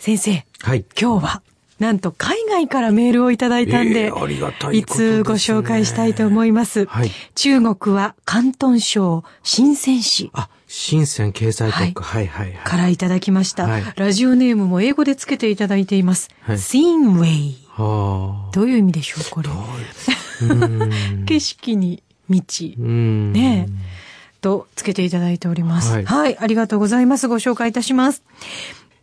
[0.00, 0.44] 先生。
[0.62, 0.84] はい。
[0.98, 1.42] 今日は、
[1.78, 6.86] なんと海外からメールをいただいたんで、えー、ありがたい、ね、いつご紹介したいと思います。
[6.86, 7.10] はい。
[7.34, 10.30] 中国は広東省深セン市。
[10.32, 13.84] あ、深セン経済特区、はい、はいはいはいからいただきました、はい。
[13.96, 16.30] ラジオネームも英語でつけていただいています。
[16.40, 17.58] はい、シンウェイ。
[17.76, 19.48] どういう意味でしょう、これ。
[21.26, 22.40] 景色に道。
[22.78, 23.68] ね
[24.40, 26.04] とつけていただいております、はい。
[26.06, 27.28] はい、ありがとうございます。
[27.28, 28.22] ご紹介いたします。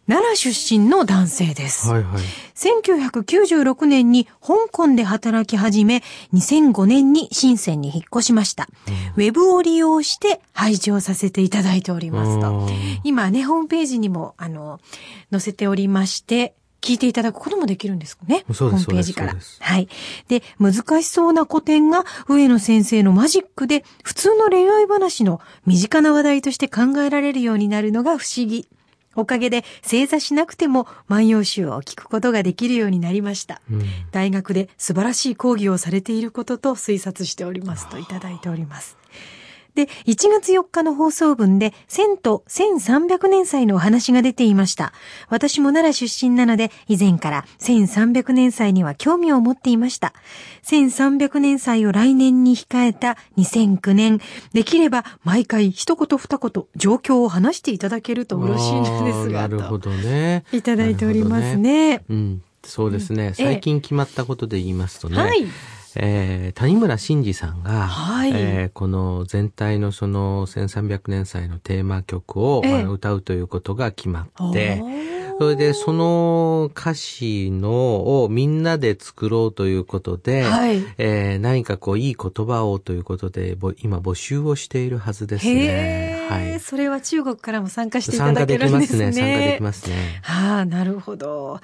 [0.07, 1.89] 奈良出身の男性です。
[1.89, 2.21] はいはい、
[2.55, 6.02] 1996年に香港で働き始め、
[6.33, 8.69] 2005年に深センに引っ越しました。
[9.16, 12.67] うん、ウェブを利用して配置をさせていただいておりますと。
[13.03, 14.80] 今ね、ホームページにも、あの、
[15.30, 18.45] 載せておりまして、聞いていただくこともできるんですかね。
[18.47, 19.36] ホームページから。
[19.59, 19.89] はい。
[20.30, 28.69] で、難しそうな古典が上野先生のマジックで普通の恋愛話の身近な話題として考えられるようになるのが不思議。
[29.18, 33.62] おかげで正座しなくても万葉集を聞くことができるようになりました。
[33.70, 38.98] うん、大学で素晴らしい講義をされていることと推察しておりますといただいております。
[39.78, 44.92] で、1月4日の放送分で、1000と1300年祭のお話が出ていました。
[45.30, 50.14] 私も奈良出身なので、以前から1300年祭には興味を持っていました。
[50.64, 54.20] 1300年祭を来年に控えた2009年、
[54.52, 59.42] できれば毎回一言二言状況を話していただけると嬉しいのですが。
[59.42, 60.44] なるほどね。
[60.52, 61.98] いただいておりますね。
[61.98, 62.42] ねうん。
[62.64, 65.17] そうですね、最近決まったことで言いますとね。
[65.17, 65.45] はい。
[66.00, 74.82] えー、谷村新司さんが、はい、えー、この全体のその1300年祭のテーマ曲を、えー、歌うということが決まって、
[75.39, 86.26] それでその歌詞のをみんなで作ろうということで、はい、えー、何かこういい言葉をということで、今募集をしているはずですね。
[86.30, 86.60] はい。
[86.60, 89.11] それは中国からも参加していただけるんですね。
[89.11, 89.94] 参加できますね。
[89.94, 90.21] 参加できますね。
[90.23, 91.60] はあ、なるほど。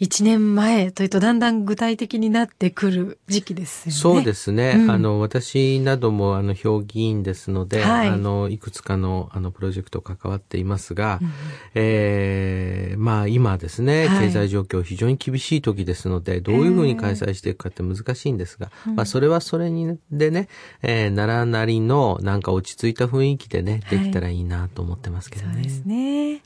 [0.00, 3.92] 一年前というとだんだん具体的になってくる時期ですよね。
[3.92, 4.72] そうですね。
[4.78, 11.30] うん、あの、私などもあの、評議員ですので、はい、あの、いくつかのあの、プロジェクト関わっていますが、うん、
[11.74, 20.48] えー、まあ今ですね、経済状況非常に厳しい時ですので、どういうふうに開催していくかって難しいんですが、えー、まあそれはそれに、でね、
[20.80, 25.52] えー、奈良なりのなんか落ち着いた雰囲気でね、できたらいいなと思ってますけどね。
[25.56, 26.40] そうですね。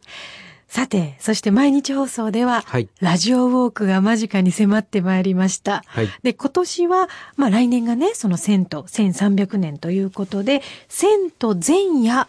[0.75, 5.85] さて、そして毎日放送では、はい、ラジオウォークが間近に迫ってまいりました。
[5.87, 12.27] はい、で、今年は、まあ来年がね、その1000と1300年ということで、1000と前夜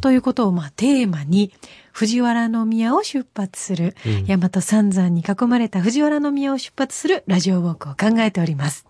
[0.00, 1.52] ということをまあテーマに、
[2.00, 8.86] 藤原宮を出発する、うん、大和三山に囲まれた藤原宮を出発するラジオウォークを考えております。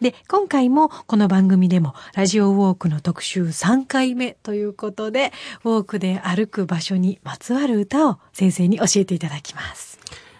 [0.00, 5.34] で、今回もこの番組でもラジオウォークの特集3回目ということで、
[5.64, 9.95] ウォークで歩く場所にまつわる歌を先生に教えていただきます。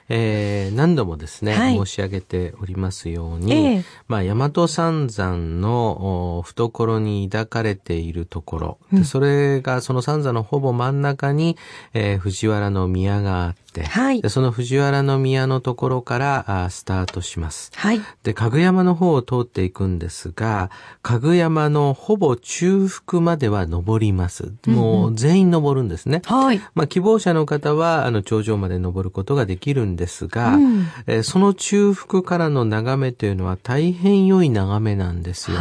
[0.08, 11.56] えー、何度もですね、はい、申し上げておりますように、えー、まあ、大和三山の懐に抱かれているところ、うん、それがその三山のほぼ真ん中に、
[11.92, 17.70] えー、藤原の宮があって、はい、でその藤原の宮のところからあスタートします。
[17.74, 20.70] はい、で、かぐ山の方を通っていくんですが、
[21.02, 24.52] かぐ山のほぼ中腹までは登ります。
[24.66, 26.22] もう全員登るんですね。
[26.24, 35.58] はい、まあ、希望者の方は、あの、頂上まで登ることができるんですが、うん、えー、その中腹からの眺めというのは大変良い眺めなんですよ。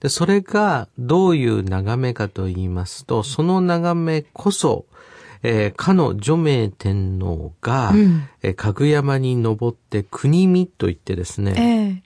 [0.00, 4.86] でそれがどういう眺めかと言いますと、その眺めこそ、
[5.44, 12.02] えー、かの除名天皇が、うん、えー、かぐ山に登って国見と言ってですね、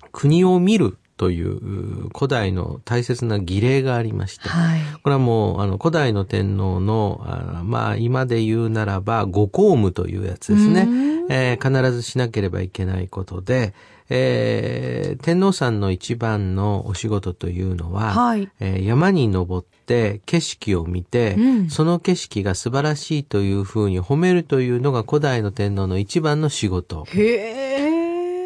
[0.00, 10.88] えー、国を見るという古代の大切な儀礼がありまして、はい、これはもうあの古代の天皇のあまあ今で言うならばご公務というやつですね、
[11.30, 13.72] えー、必ずしなければいけないことで、
[14.10, 27.04] えー、天皇さんの一番のお仕事というのは、はい、えー、山に登って景色を見て、うん、その景色が素晴らしいというふうに褒めるというのが古代の天皇の一番の仕事。
[27.08, 27.88] へ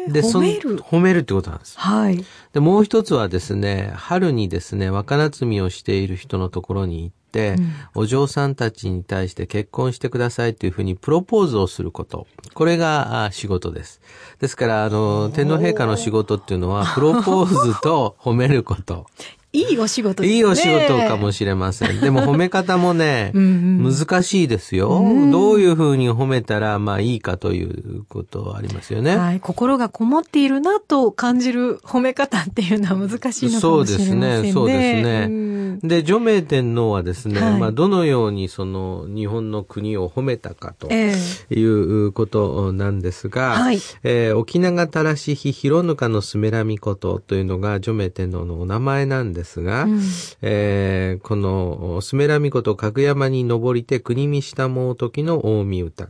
[0.07, 0.11] ー。
[0.11, 1.77] で、褒める褒めるってことなんです。
[1.77, 2.23] はい。
[2.53, 12.25] で、もう一つはですね、春にですね、若夏みをしている人のところに行っ、うん、お嬢さんたちに対して結婚してくださいというふうにプロポーズをすること。
[12.53, 14.01] これが仕事です。
[14.39, 19.05] ですから、あの、天皇陛下の仕事っていうのは、プロポーズと褒めること。
[19.53, 20.37] いいお仕事ですね。
[20.37, 22.01] いいお仕事かもしれません。
[22.01, 23.43] でも褒め方もね、 うん
[23.85, 25.31] うん、難しいですよ、うん。
[25.31, 29.15] どういうふうに褒めたら、まあいいかということはありますよね。
[29.15, 29.39] はい。
[29.39, 34.27] 心がこもっているなと感じる褒め方っていうのは難しいのかもしれませんね。
[34.27, 34.51] そうですね。
[34.51, 35.27] そうですね。
[35.29, 50.01] うん、で、除名天皇はですね、はい、まあどのようにその日本の国を褒めたかということなんですが、えー、はい、えー、沖永たらし日広ぬかのすめらみことというのが除名天皇のお名前なんですが、うん、
[50.41, 56.09] えー、この、スメラミコと角山に登りて国見下もう時の近江歌。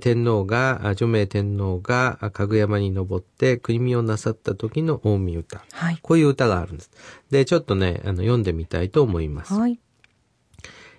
[0.00, 5.64] 天皇が、除名天皇が角山に登って国見をなさった時の近江歌。
[5.72, 5.98] はい。
[6.02, 6.90] こういう歌があるんです。
[7.32, 9.54] で、ちょっとね、あの、読んでみたいと思います。
[9.54, 9.80] はい。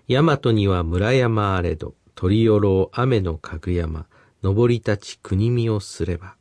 [0.07, 4.07] 大和には村山あれど、鳥よろう雨の角山、
[4.41, 6.35] 登り立ち国見をすれば。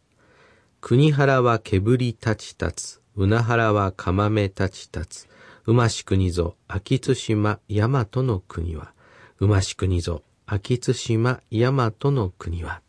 [0.81, 5.29] 国原はけぶり立ち立つ、うなはらはかまめ立ち立つ、
[5.67, 8.95] 馬し国ぞ、秋津島、大和の国は。
[9.41, 12.81] 馬し国ぞ、秋津島、大和の国は。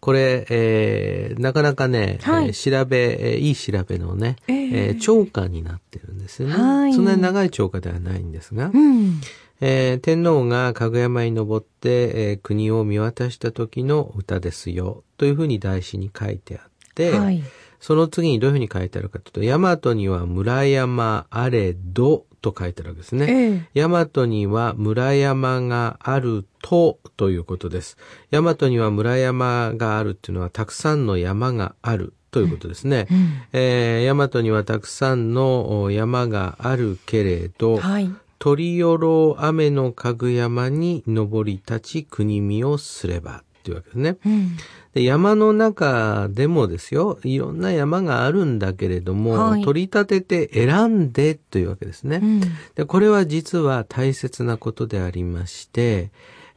[0.00, 6.54] これ、えー、なかなかね、はい、えー、調べ、えー、いい調べのね、えー、えー、超歌になってるんですよね。
[6.54, 9.20] はい、そんなに長い超歌ではないんですが、うん、
[9.60, 17.42] えー、天皇がかぐやまに登って、えー、国を見渡した時の歌ですよ、というふうに題詞に書いてあって、はい。
[17.80, 23.26] その次にどういうふうに書いてあるかというと、大和には村山あれどと書いてあるわけですね。
[23.74, 27.96] ええ、大和には村山があるとということです。
[28.30, 33.06] 大和には村山があるっていうのはたくさんの山があるということですね。
[33.10, 44.16] うん、えー、大和にはたくさんの山があるけれど、はい、鳥よろ雨のかぐ山に登り立ち国見をすればっていうわけですね。
[44.26, 44.56] うん
[44.94, 52.40] で山の中でもですよ、いろんな山があるんだけれども、はい、取り立てて選んでというわけですね、うん、
[52.76, 52.84] で。
[52.86, 56.10] これは実は大切なことでありまして、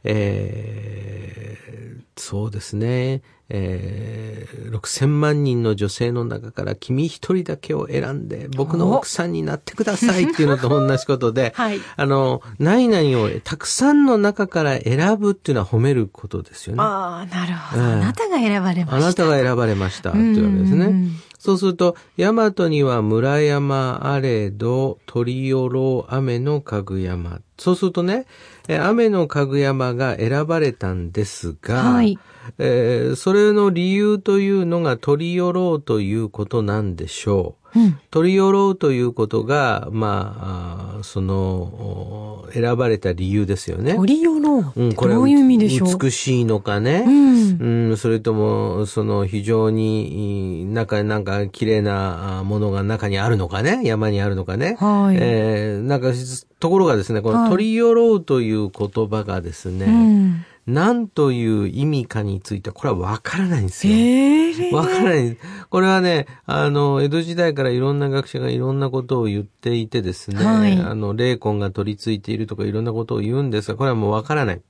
[0.04, 16.82] えー、そうですね、えー、6000万人の女性の中から君一人だけを選んで僕の奥さんになってくださいっていうのと同じことで、 はい、あの、何々をたくさんの中から選ぶっていうのは褒めることですよね。
[16.82, 18.96] ああ、なるほど、あなたが選ばれました。
[18.96, 21.27] あなたが選ばれましたというわけですね。
[21.48, 27.40] そうすると、大和には村山あれど、鳥よろ雨のかぐ山。
[27.56, 28.26] そうするとね、
[28.68, 32.18] 雨のかぐ山が選ばれたんですが、はい、
[32.58, 37.57] えー、それの理由というのが取り寄ろうということなんでしょう。
[37.74, 43.94] うん、取り寄ろうということが、まあ、その、選ばれた理由ですよね。
[43.94, 45.98] 取り寄ろううん、これどういう意味でしょう？
[45.98, 47.04] 美しいのかね。
[47.06, 53.80] うん、うん、それとも、その、非常に、中、なんか、綺麗なものが中にあるのかね？
[53.84, 54.76] 山にあるのかね？
[54.80, 55.16] はい。
[55.18, 56.12] えー、なんか、
[56.60, 64.76] ところがですね、この取り寄ろうという言葉がですね、はいうん何という意味かについては、これはわからないんですよ。
[64.76, 65.38] わ、からない。
[65.70, 74.62] これはね、あの、江戸時代からいろんな学者がいろんなことを言っていてですね、はい、あの、霊魂が取り付いているとかいろんなことを言うんですが、これはもうわからない。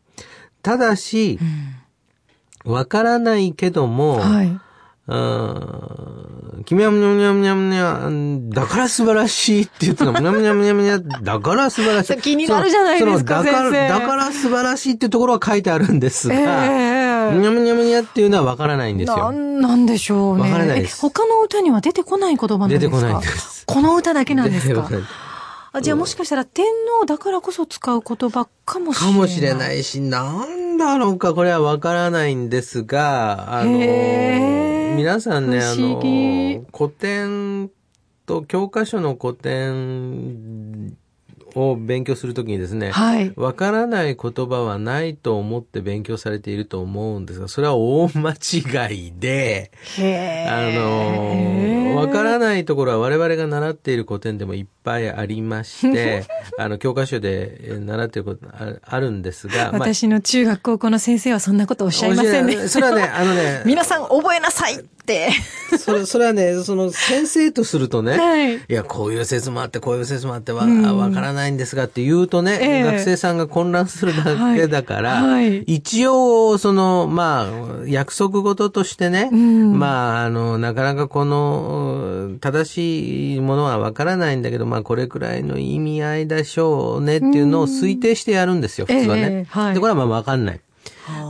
[0.63, 1.41] ただし、
[2.65, 4.61] わ、うん、からないけども、はい
[6.65, 12.17] 君はむにゃむにゃむにゃむにゃ、だから素晴らしいって言ってたむにゃむにゃむにゃむにゃ、だから素晴らしい。
[12.21, 19.17] 気になるじゃないですか、だから、だから素晴らしいっていうところは書いてあるんですが、えー、むにゃむにゃむにゃっていうのはわからないんですよ。
[19.17, 20.43] なんなんでしょうね。
[20.43, 21.01] わからないです。
[21.01, 22.81] 他の歌には出てこない言葉なんですか？
[22.81, 23.65] 出てこないんです。
[23.67, 24.89] この歌だけなんですか？
[25.79, 26.67] あじゃあもしかしたら天
[27.01, 29.13] 皇だからこそ使う言葉かもしれない。
[29.13, 33.71] かもしれないし、なんだろうか、これはわからないんですが、あの
[34.97, 36.01] 皆さんね、あの、
[36.77, 37.71] 古典
[38.27, 40.97] と教科書の古典
[41.59, 43.33] を勉強するときにですね、はい。
[43.37, 49.73] わからない言葉はないと思って勉強されていると思うんですが、それは大間違いで、
[50.49, 56.25] あの、わからないところは我々が習っている古典でもいっぱいありまして、
[56.59, 58.47] あの、教科書で習っていること
[58.83, 62.69] あるんですが、私の中学高校の先生はそんなことおっしゃいませんね。
[62.69, 64.85] それはね、あのね、 皆さん覚えなさい。
[65.79, 75.51] それ、それはね、その先生とするとね、はい、いや、こういう説もあって、こういう説もあってわ、わからないんですがって言うとね、えー、学生さんが混乱するだけだから、はい。
[75.51, 89.23] はい、一応、その、まあ、約束事としてね、うん、まあ、あの、なかなかこの、正しいものはわからないんだけど、まあ、これくらいの意味合いでしょうねっていうのを推定してやるんですよ、普通はね。
[89.23, 90.61] えーはい、で、これはまあわかんない。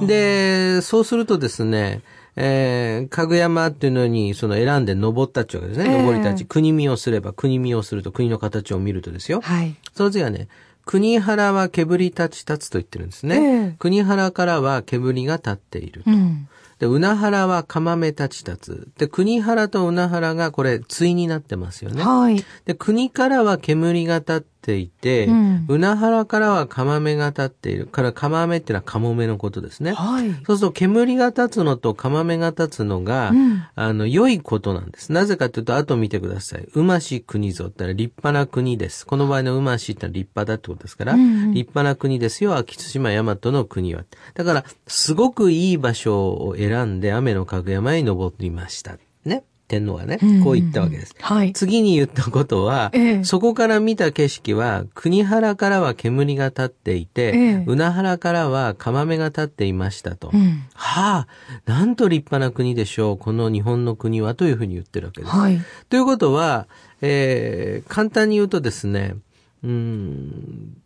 [0.07, 2.03] で、そうするとですね、
[2.41, 5.93] えー、かぐ山っていうのに、その選んで登ったっちゅうわけですね。
[5.93, 6.45] えー、登りたち。
[6.45, 9.41] 国見をすれば、国見をすると、国の形を見るとですよ。
[9.41, 9.75] はい。
[9.93, 10.47] その次はね、
[10.85, 13.37] 国原は煙立ち立つと言ってるんですね。
[13.37, 16.11] えー、国原からは煙が立っていると。
[16.11, 18.89] うんで、うなはらは釜め立ち立つ。
[18.99, 22.05] で、国原とうなはらがこれ、対になってますよね。
[22.05, 22.45] はい。
[22.67, 25.29] で、国からは煙が立っていて、
[25.69, 27.87] うなはらからは釜めが立っている。
[27.87, 29.93] から、釜めっていうのはカモメのことですね。
[29.93, 30.31] はい。
[30.47, 35.13] そうすると、煙が立つのと釜めが立つのが、うん、あの、良いことなんです。
[35.13, 36.69] なぜかというと、あと見てください。
[36.75, 39.07] うまし国ぞってのは立派な国です。
[39.07, 44.05] この場合のうましってのは立派だってことですから、うんうん、立派な国ですよ、秋津島大和の国は。
[44.35, 48.99] だから、すごくいい場所を選んで雨のかぐ山に登りました。
[49.25, 49.45] ね。
[49.69, 51.15] 天皇がね、こう言ったわけです。
[51.21, 60.31] はい、次に言ったことは、ええ、そこから見た景色は、国原からは煙が立っていて、え、うな原からは釜目が立っていましたと。
[60.33, 61.29] うん、はあ、
[61.67, 65.37] なんと立派な国でしょう、この日本の国はというふうに言ってるわけです。
[65.37, 65.61] はい、
[65.91, 66.67] ということは、
[67.03, 69.17] えー、簡単に言うとですね、
[69.63, 70.77] うん、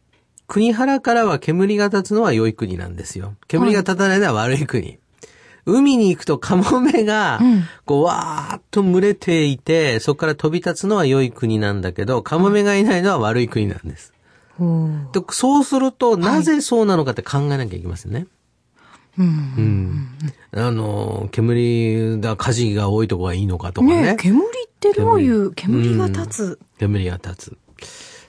[0.48, 3.36] 国原からは煙が立つのは良い国なんですよ。
[3.46, 4.98] 煙が立たないのは悪い国。
[5.64, 7.40] 海に行くとカモメが、
[7.84, 14.12] こう、わーっと群れていて、そこから飛び立つのは良い国なんだけど、カモメがいないのは悪い国なんです。
[15.12, 18.26] でそうすると、なぜそうなのかって考えなきゃいけませんね。
[19.18, 19.26] うん、
[20.52, 24.02] うん、あの、煙だ、火事が多いとこがいいのかとかね。
[24.02, 24.44] ね煙っ
[24.80, 25.96] てどういう煙。
[25.96, 27.56] が立つ、煙が立つ。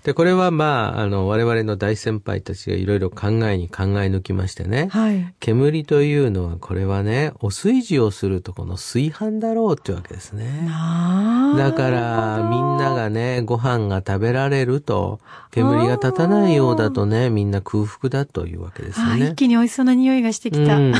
[0.03, 4.89] で、これはまあ、あの、我々の大先輩たちがいろいろ考えに考え抜きましてね。
[4.91, 5.33] はい。
[5.39, 10.67] 煙というのは、これはね、お炊事をするとこの炊飯だろうっていうわけですね。
[11.57, 19.27] だから、みんながね、ご飯が食べられると、煙が立たないようだとね、みんな空腹だというわけですよね。
[19.27, 20.77] 一気に美味しそうな匂いがしてきた。
[20.77, 20.93] うん、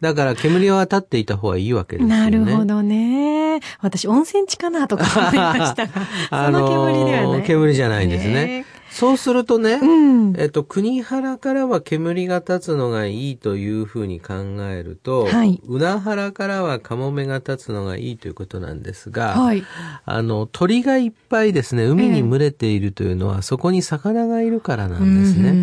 [0.00, 2.18] だから、煙は立っていた方がいいわけですよね。
[2.18, 3.60] なるほどね。
[3.80, 5.92] 私、温泉地かなとか思いましたが、
[6.46, 7.42] その煙ではない。
[7.42, 8.64] 煙じゃないんですね。
[8.98, 14.34] そうするとね、うん、えっと、国原からは煙が立つのがいいというふうに考
[14.68, 19.62] えると、はい、うな原からはカモメが立つのがいいということなんですが、はい、
[20.04, 25.54] あの、鳥がいっぱいですね、海に群れているというのは、えー、そこに魚がいるからなんですね。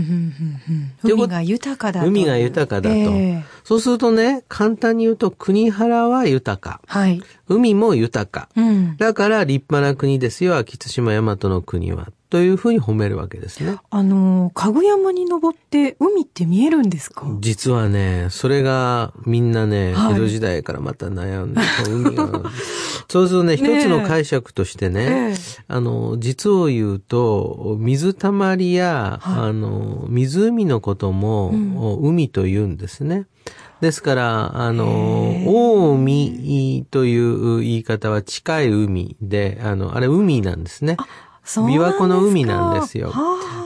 [1.04, 2.08] 海が豊かだと。
[2.08, 6.80] 海が豊かだと、えー、そうするとね、簡単に言うと、国原は豊か。
[6.88, 8.48] はい、海も豊か。
[8.56, 12.08] うん、だから立派な国ですよ、秋津島大和の国は。
[12.30, 13.78] というふうに褒めるわけですね。
[13.90, 17.26] あの、かぐ山に登って海って見えるんですか？
[17.40, 22.52] 実はね、それがみんなね、はい、江戸時代からまた悩んで、 海が。
[23.08, 25.36] そうするとね、一つの解釈としてね、ね
[25.68, 33.28] あの、実を言うと、水たまりや、はい、あの、湖のことも、うん、海と言うんですね。
[33.82, 40.98] ですから、あの、大海という言い方は近い海で、あの、あれ海なんですね。
[41.46, 43.14] 琵琶湖の海なんですよ。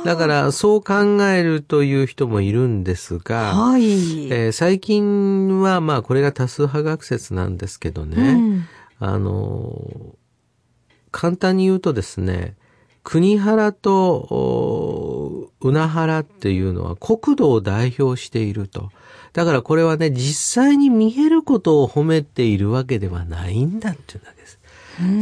[0.05, 8.65] だから、そう考えるという人もいるんですが、はい、えー、最近は、まあ、これが多数派学説なんですけどね、うん、
[8.99, 10.15] あの、
[11.11, 12.55] 簡単に言うとですね、
[13.03, 18.91] 国原と、うな原っていうのは国土を代表していると。
[19.33, 24.58] だからこれはね、実際に見えることを褒めているわけではないんだっていうんです。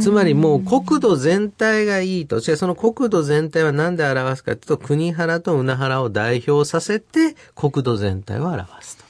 [0.00, 2.40] つまりもう国土全体がいいと。
[2.40, 9.08] その国土全体は何で表すかというと、国原と海原を代表させて国土全体を表すと。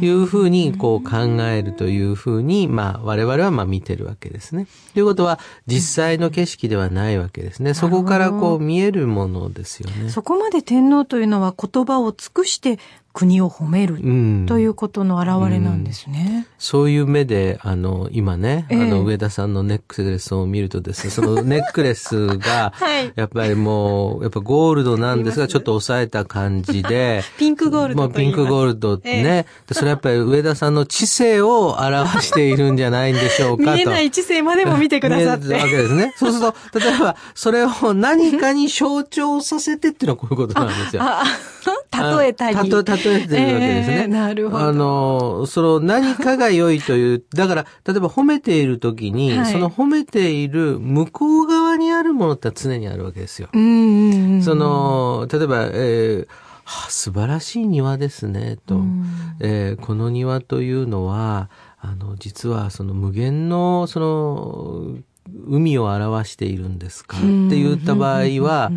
[0.00, 4.66] いうふうにこう考えるというふうに、まあ我々はまあ見てるわけですね。
[4.94, 7.74] ということは実際の景色ではないわけですね。
[7.74, 10.08] そこからこう見えるものですよね。
[10.08, 12.78] そこまで天皇というのは言葉を尽くして
[13.14, 13.94] 国を褒める、
[14.46, 16.32] ということの表れなんですね。
[16.36, 22.72] うん、そういう目で、あの、今ね、えー、あの、上田さんのネックレスを見るとですね、そのネックレスが、
[23.14, 35.54] やっぱりもう、やっぱゴールドなんですが、ちょっと抑えた感じで、 ピンクゴールドピンクゴールドってね、えー、それやっぱり上田さんの知性を表しているんじゃないんでしょうか見えない知性までも見てくださって。
[35.54, 36.12] わけですね。
[36.16, 41.02] そうすると、例えば、それを何かに象徴させてっていうのはこういうことなんですよ。
[42.02, 42.56] 例えたり。
[42.56, 44.00] 例え、例えてるわけですね。
[44.02, 44.64] えー、なるほど。
[44.64, 53.48] あの、その何かが良いという、 だから、例えば褒めているときに、はい、その褒めている向こう側にあるものって常にあるわけですよ。
[53.52, 56.26] うんその、例えば、えー
[56.66, 58.76] はあ素晴らしい庭ですね、と。
[58.76, 59.04] うん
[59.40, 64.96] えーこの庭というのは、あの、実はその無限の、その、
[65.46, 67.16] 海を表しているんですか？
[67.16, 68.70] って言った場合は、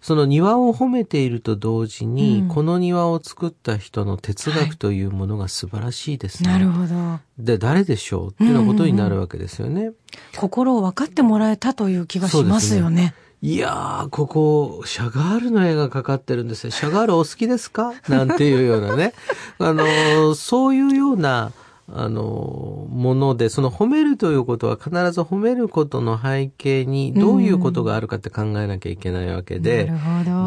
[0.00, 6.50] その庭を褒めていると同時に、うんこの庭を作った人の哲学というものが素晴らしいですね。
[6.50, 7.20] なるほど。
[7.38, 8.30] で、誰でしょう？
[8.30, 9.92] っていうようなことになるわけですよね。
[10.36, 13.14] 心を分かってもらえたという気がしますよね。
[13.42, 16.70] いやー、ここ、シャガールの絵がかかってるんですよ。
[16.70, 17.92] シャガールお好きですか？
[18.08, 19.12] なんていうようなね。
[19.58, 21.52] あのー、そういうような、
[21.88, 29.92] あのー、もので、その褒めるということは必ず褒めることの背景にどういうことがあるかって考えなきゃいけないわけで。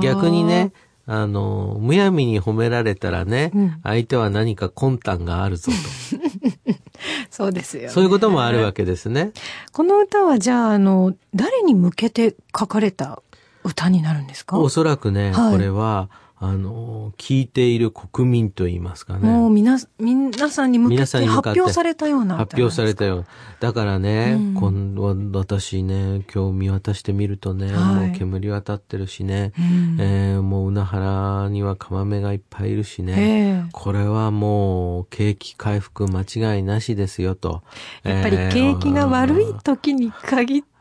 [0.02, 0.74] 逆にね、
[1.06, 5.72] あのー、むやみに褒められたらね、うん相手は何か魂胆があるぞ
[7.32, 7.88] そうですよ、ね。
[7.88, 7.94] と。
[7.96, 9.32] そういうこともあるわけですね。
[9.72, 13.22] この歌はじゃあ、あの、誰に向けて書かれた
[13.64, 14.60] 歌になるんですか？
[14.60, 16.10] おそらくね、はいこれは、
[16.42, 19.30] あのー、聞いている国民といいますかね。
[19.30, 23.18] もう皆、皆さんに向けて発表されたような歌発表されたよ。
[23.18, 23.26] よ。
[23.60, 37.64] だからね、うんこん私ね、今日見渡してみるとね、はいもう煙渡ってるしね、うんえーもう海原にはカマメがいっぱいいるしね、ええこれはもう景気回復間違いなしですよと。
[38.04, 40.79] やっぱり景気が悪いえー時に限って、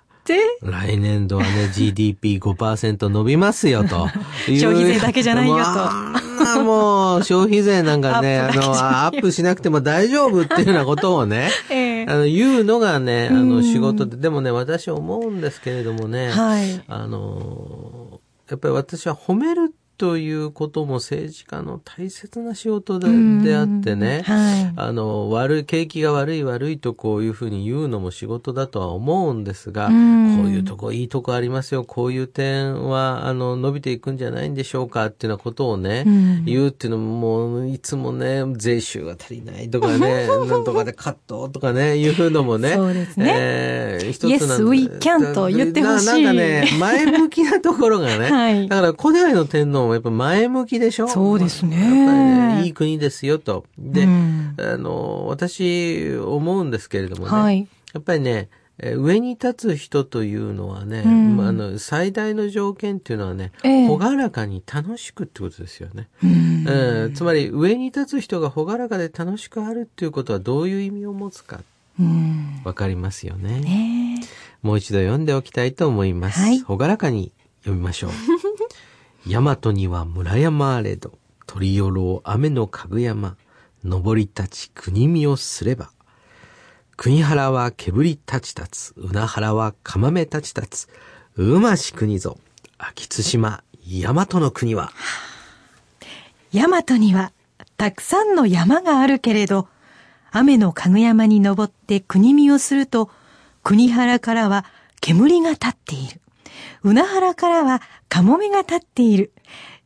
[0.63, 4.09] 来年度はね、 GDP5% 伸びますよと。
[4.47, 5.63] 消費税だけじゃないよと。
[5.63, 8.63] まあもう、消費税なんかね、あの、
[9.07, 12.07] アップしなくても大丈夫っていうようなことをね、 ええ。
[12.09, 13.49] あの、言うのがね、あうん。
[13.49, 16.81] の、仕事で、でもね、私思うんですけれどもね、はい。
[16.89, 18.21] あの、
[18.51, 24.73] やっぱり私は褒めるということも政治家の大切な仕事であってね、はい。
[24.77, 30.37] あの、悪い、景気が悪い悪いとこういうふうに言うのも仕事だとは思うんですが、うん。
[30.39, 36.45] こういうとこいいとこありますよ、こういう点は、あの、伸びていくんじゃないんでしょうかっていうようなことをね、うん。
[36.45, 43.33] 言うっていうのも、もう、いつもね、税収が足りないとかね、 なんとかでカットとかね、いうのもね、そうですね。
[43.37, 46.07] えー一つなん Yes, we can と言ってほしい。
[46.07, 48.69] ななんかね、前向きなところがね、 はい。
[48.69, 51.09] だから古代の天皇もやっぱ前向きでしょ？
[51.09, 51.77] そうですね
[52.61, 53.65] ね、いい国ですよと。
[53.79, 57.69] で、うんあの、私、思うんですけれどもね、はい。
[57.95, 58.49] やっぱりね、
[58.81, 66.07] えー上に立つ人というのはね、うんまああの最大の条件っていうのはね、ええ朗らかに楽しくってことですよね。
[66.23, 71.61] うんうんつまり上に立つ人が朗らかで楽しくあるっていうことはどういう意味を持つか
[71.99, 73.59] うんわかりますよね。
[73.61, 74.27] ねえ
[74.63, 76.39] もう一度読んでおきたいと思います。
[76.39, 78.11] はい朗らかに読みましょう。
[79.29, 83.37] 大和には村山あれど、鳥よろう雨のかぐ山、
[83.85, 85.91] 登り立ち国見をすれば、
[86.97, 90.89] 国原は煙立ち立つ、海原は釜め立ち立つ、
[91.37, 92.39] うまし国ぞ、
[92.79, 94.93] 秋津島、大和の国は、
[96.55, 97.33] 大和には
[97.77, 99.69] たくさんの山があるけれど、
[100.31, 103.11] 雨のかぐ山に登って国見をすると、
[103.63, 104.65] 国原からは
[105.03, 106.23] 煙が立っている。
[106.83, 109.33] 海原からはカモメが立っている。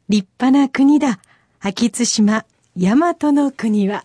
[0.09, 1.21] 立派な国だ。
[1.61, 2.45] 秋津島、
[2.77, 4.05] 大和の国は。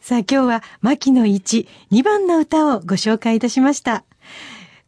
[0.00, 4.04] さあ今日は牧野一2番の歌をご紹介いたしました。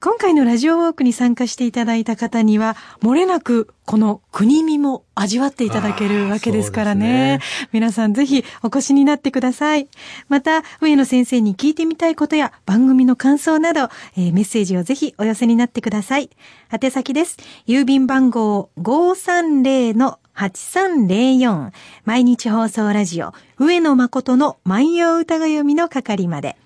[0.03, 7.35] 今回のラジオウォークに参加していただいた方には、漏れなくこの国見も味わっていただけるわけですからね。
[7.35, 9.91] あーそう皆さんぜひお越しになってください。
[10.31, 16.31] また、上野先生に聞いてみたいことや番組の感想など、えーメッセージをぜひお寄せになってください。
[16.73, 17.37] 宛先です。
[17.67, 21.73] 郵便番号530-8304
[22.07, 26.57] 毎日放送ラジオ上野誠の万葉歌が読みの係まで。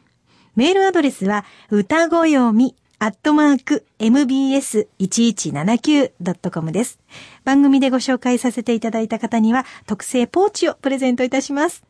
[0.55, 6.99] メールアドレスは、歌ごよみ、アットマーク、mbs1179.com です。
[7.45, 11.85] 番組でご紹介させていただいた方には、特製ポーチをプレゼントいたします。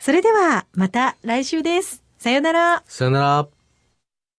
[0.00, 2.02] それでは、また来週です。
[2.16, 2.82] さよなら。
[2.86, 3.46] さよなら。